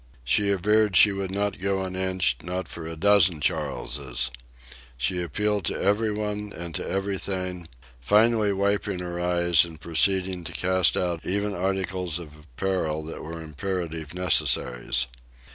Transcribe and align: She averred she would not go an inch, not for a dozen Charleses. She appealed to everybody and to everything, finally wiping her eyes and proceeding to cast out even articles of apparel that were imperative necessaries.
She 0.23 0.49
averred 0.49 0.95
she 0.95 1.11
would 1.11 1.29
not 1.29 1.59
go 1.59 1.83
an 1.83 1.95
inch, 1.95 2.35
not 2.41 2.67
for 2.67 2.87
a 2.87 2.95
dozen 2.95 3.39
Charleses. 3.39 4.31
She 4.97 5.21
appealed 5.21 5.63
to 5.65 5.79
everybody 5.79 6.49
and 6.57 6.73
to 6.73 6.89
everything, 6.89 7.67
finally 7.99 8.51
wiping 8.51 8.97
her 8.97 9.19
eyes 9.19 9.63
and 9.63 9.79
proceeding 9.79 10.43
to 10.45 10.53
cast 10.53 10.97
out 10.97 11.23
even 11.23 11.53
articles 11.53 12.17
of 12.17 12.33
apparel 12.35 13.03
that 13.03 13.21
were 13.21 13.43
imperative 13.43 14.15
necessaries. 14.15 15.05